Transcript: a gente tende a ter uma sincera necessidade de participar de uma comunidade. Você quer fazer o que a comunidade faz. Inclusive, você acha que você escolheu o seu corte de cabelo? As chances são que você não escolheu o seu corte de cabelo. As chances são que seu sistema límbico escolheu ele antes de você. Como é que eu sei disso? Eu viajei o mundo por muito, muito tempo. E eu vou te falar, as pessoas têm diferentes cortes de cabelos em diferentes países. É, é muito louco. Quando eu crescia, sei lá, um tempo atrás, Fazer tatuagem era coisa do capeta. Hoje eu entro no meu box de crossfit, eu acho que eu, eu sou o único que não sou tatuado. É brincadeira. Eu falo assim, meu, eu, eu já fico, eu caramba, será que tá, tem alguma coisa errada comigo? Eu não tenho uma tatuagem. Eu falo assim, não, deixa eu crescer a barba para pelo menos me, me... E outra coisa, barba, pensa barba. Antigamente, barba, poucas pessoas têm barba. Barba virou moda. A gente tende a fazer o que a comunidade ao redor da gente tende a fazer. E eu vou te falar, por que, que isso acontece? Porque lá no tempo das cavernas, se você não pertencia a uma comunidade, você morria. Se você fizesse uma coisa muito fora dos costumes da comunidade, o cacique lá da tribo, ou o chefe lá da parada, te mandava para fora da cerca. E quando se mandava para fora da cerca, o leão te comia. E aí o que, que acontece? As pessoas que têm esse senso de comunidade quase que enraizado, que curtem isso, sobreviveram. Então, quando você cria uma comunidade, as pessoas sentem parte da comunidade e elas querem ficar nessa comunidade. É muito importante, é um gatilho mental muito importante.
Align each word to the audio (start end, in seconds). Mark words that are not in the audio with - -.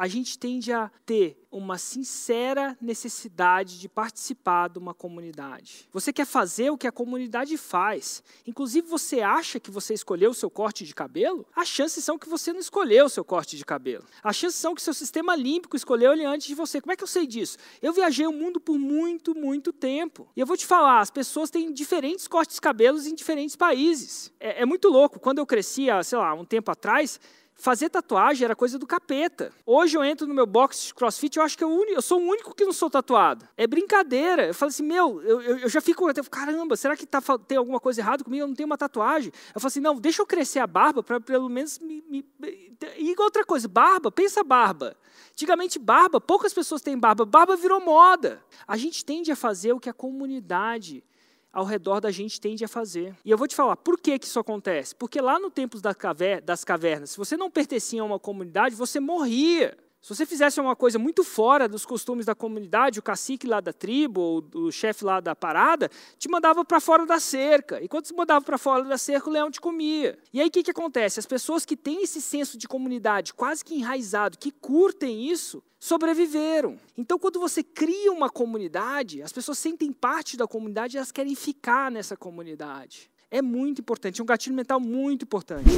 a 0.00 0.08
gente 0.08 0.38
tende 0.38 0.72
a 0.72 0.90
ter 1.04 1.36
uma 1.52 1.76
sincera 1.76 2.74
necessidade 2.80 3.78
de 3.78 3.86
participar 3.86 4.70
de 4.70 4.78
uma 4.78 4.94
comunidade. 4.94 5.86
Você 5.92 6.10
quer 6.10 6.24
fazer 6.24 6.70
o 6.70 6.78
que 6.78 6.86
a 6.86 6.92
comunidade 6.92 7.54
faz. 7.58 8.22
Inclusive, 8.46 8.88
você 8.88 9.20
acha 9.20 9.60
que 9.60 9.70
você 9.70 9.92
escolheu 9.92 10.30
o 10.30 10.34
seu 10.34 10.48
corte 10.48 10.86
de 10.86 10.94
cabelo? 10.94 11.46
As 11.54 11.68
chances 11.68 12.02
são 12.02 12.18
que 12.18 12.30
você 12.30 12.50
não 12.50 12.60
escolheu 12.60 13.04
o 13.04 13.08
seu 13.10 13.22
corte 13.22 13.58
de 13.58 13.64
cabelo. 13.64 14.06
As 14.22 14.36
chances 14.36 14.58
são 14.58 14.74
que 14.74 14.80
seu 14.80 14.94
sistema 14.94 15.36
límbico 15.36 15.76
escolheu 15.76 16.14
ele 16.14 16.24
antes 16.24 16.46
de 16.46 16.54
você. 16.54 16.80
Como 16.80 16.92
é 16.92 16.96
que 16.96 17.02
eu 17.02 17.08
sei 17.08 17.26
disso? 17.26 17.58
Eu 17.82 17.92
viajei 17.92 18.26
o 18.26 18.32
mundo 18.32 18.58
por 18.58 18.78
muito, 18.78 19.34
muito 19.34 19.70
tempo. 19.70 20.30
E 20.34 20.40
eu 20.40 20.46
vou 20.46 20.56
te 20.56 20.64
falar, 20.64 21.00
as 21.00 21.10
pessoas 21.10 21.50
têm 21.50 21.74
diferentes 21.74 22.26
cortes 22.26 22.54
de 22.54 22.62
cabelos 22.62 23.06
em 23.06 23.14
diferentes 23.14 23.54
países. 23.54 24.32
É, 24.40 24.62
é 24.62 24.64
muito 24.64 24.88
louco. 24.88 25.20
Quando 25.20 25.40
eu 25.40 25.46
crescia, 25.46 26.02
sei 26.02 26.16
lá, 26.16 26.32
um 26.32 26.46
tempo 26.46 26.70
atrás, 26.70 27.20
Fazer 27.60 27.90
tatuagem 27.90 28.46
era 28.46 28.56
coisa 28.56 28.78
do 28.78 28.86
capeta. 28.86 29.52
Hoje 29.66 29.94
eu 29.94 30.02
entro 30.02 30.26
no 30.26 30.32
meu 30.32 30.46
box 30.46 30.86
de 30.86 30.94
crossfit, 30.94 31.36
eu 31.36 31.42
acho 31.42 31.58
que 31.58 31.62
eu, 31.62 31.70
eu 31.88 32.00
sou 32.00 32.18
o 32.18 32.24
único 32.24 32.54
que 32.54 32.64
não 32.64 32.72
sou 32.72 32.88
tatuado. 32.88 33.46
É 33.54 33.66
brincadeira. 33.66 34.46
Eu 34.46 34.54
falo 34.54 34.70
assim, 34.70 34.82
meu, 34.82 35.20
eu, 35.20 35.42
eu 35.42 35.68
já 35.68 35.78
fico, 35.82 36.08
eu 36.08 36.24
caramba, 36.24 36.74
será 36.74 36.96
que 36.96 37.04
tá, 37.04 37.20
tem 37.46 37.58
alguma 37.58 37.78
coisa 37.78 38.00
errada 38.00 38.24
comigo? 38.24 38.42
Eu 38.42 38.48
não 38.48 38.54
tenho 38.54 38.66
uma 38.66 38.78
tatuagem. 38.78 39.30
Eu 39.54 39.60
falo 39.60 39.68
assim, 39.68 39.80
não, 39.80 39.96
deixa 39.96 40.22
eu 40.22 40.26
crescer 40.26 40.58
a 40.58 40.66
barba 40.66 41.02
para 41.02 41.20
pelo 41.20 41.50
menos 41.50 41.78
me, 41.80 42.02
me... 42.08 42.24
E 42.96 43.14
outra 43.18 43.44
coisa, 43.44 43.68
barba, 43.68 44.10
pensa 44.10 44.42
barba. 44.42 44.96
Antigamente, 45.32 45.78
barba, 45.78 46.18
poucas 46.18 46.54
pessoas 46.54 46.80
têm 46.80 46.98
barba. 46.98 47.26
Barba 47.26 47.56
virou 47.56 47.78
moda. 47.78 48.42
A 48.66 48.78
gente 48.78 49.04
tende 49.04 49.30
a 49.30 49.36
fazer 49.36 49.74
o 49.74 49.80
que 49.80 49.90
a 49.90 49.92
comunidade 49.92 51.04
ao 51.52 51.64
redor 51.64 52.00
da 52.00 52.10
gente 52.10 52.40
tende 52.40 52.64
a 52.64 52.68
fazer. 52.68 53.14
E 53.24 53.30
eu 53.30 53.38
vou 53.38 53.48
te 53.48 53.54
falar, 53.54 53.76
por 53.76 53.98
que, 53.98 54.18
que 54.18 54.26
isso 54.26 54.38
acontece? 54.38 54.94
Porque 54.94 55.20
lá 55.20 55.38
no 55.38 55.50
tempo 55.50 55.78
das 55.80 56.64
cavernas, 56.64 57.10
se 57.10 57.18
você 57.18 57.36
não 57.36 57.50
pertencia 57.50 58.02
a 58.02 58.04
uma 58.04 58.18
comunidade, 58.18 58.74
você 58.74 59.00
morria. 59.00 59.76
Se 60.00 60.14
você 60.14 60.24
fizesse 60.24 60.58
uma 60.58 60.74
coisa 60.74 60.98
muito 60.98 61.22
fora 61.22 61.68
dos 61.68 61.84
costumes 61.84 62.24
da 62.24 62.34
comunidade, 62.34 62.98
o 62.98 63.02
cacique 63.02 63.46
lá 63.46 63.60
da 63.60 63.72
tribo, 63.72 64.20
ou 64.20 64.44
o 64.54 64.72
chefe 64.72 65.04
lá 65.04 65.20
da 65.20 65.36
parada, 65.36 65.90
te 66.18 66.26
mandava 66.26 66.64
para 66.64 66.80
fora 66.80 67.04
da 67.04 67.20
cerca. 67.20 67.82
E 67.82 67.88
quando 67.88 68.06
se 68.06 68.14
mandava 68.14 68.42
para 68.42 68.56
fora 68.56 68.82
da 68.82 68.96
cerca, 68.96 69.28
o 69.28 69.32
leão 69.32 69.50
te 69.50 69.60
comia. 69.60 70.18
E 70.32 70.40
aí 70.40 70.48
o 70.48 70.50
que, 70.50 70.62
que 70.62 70.70
acontece? 70.70 71.20
As 71.20 71.26
pessoas 71.26 71.66
que 71.66 71.76
têm 71.76 72.02
esse 72.02 72.20
senso 72.20 72.56
de 72.56 72.66
comunidade 72.66 73.34
quase 73.34 73.62
que 73.62 73.74
enraizado, 73.74 74.38
que 74.38 74.50
curtem 74.50 75.30
isso, 75.30 75.62
sobreviveram. 75.78 76.78
Então, 76.96 77.18
quando 77.18 77.38
você 77.38 77.62
cria 77.62 78.10
uma 78.10 78.30
comunidade, 78.30 79.22
as 79.22 79.32
pessoas 79.32 79.58
sentem 79.58 79.92
parte 79.92 80.34
da 80.34 80.46
comunidade 80.46 80.96
e 80.96 80.98
elas 80.98 81.12
querem 81.12 81.34
ficar 81.34 81.90
nessa 81.90 82.16
comunidade. 82.16 83.10
É 83.30 83.42
muito 83.42 83.82
importante, 83.82 84.20
é 84.20 84.24
um 84.24 84.26
gatilho 84.26 84.56
mental 84.56 84.80
muito 84.80 85.24
importante. 85.24 85.70